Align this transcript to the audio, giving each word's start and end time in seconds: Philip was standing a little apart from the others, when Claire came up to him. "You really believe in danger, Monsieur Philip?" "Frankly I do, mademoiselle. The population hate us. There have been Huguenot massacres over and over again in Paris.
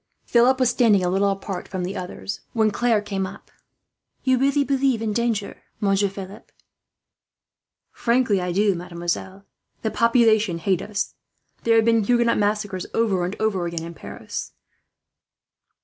Philip 0.25 0.59
was 0.59 0.71
standing 0.71 1.03
a 1.05 1.09
little 1.09 1.29
apart 1.29 1.67
from 1.67 1.83
the 1.83 1.95
others, 1.95 2.39
when 2.53 2.71
Claire 2.71 3.03
came 3.03 3.27
up 3.27 3.45
to 3.45 3.53
him. 3.53 3.59
"You 4.23 4.37
really 4.39 4.63
believe 4.63 4.99
in 4.99 5.13
danger, 5.13 5.61
Monsieur 5.79 6.09
Philip?" 6.09 6.51
"Frankly 7.91 8.41
I 8.41 8.51
do, 8.51 8.73
mademoiselle. 8.73 9.45
The 9.83 9.91
population 9.91 10.57
hate 10.57 10.81
us. 10.81 11.13
There 11.65 11.75
have 11.75 11.85
been 11.85 12.03
Huguenot 12.03 12.39
massacres 12.39 12.87
over 12.95 13.23
and 13.25 13.35
over 13.39 13.67
again 13.67 13.83
in 13.83 13.93
Paris. 13.93 14.53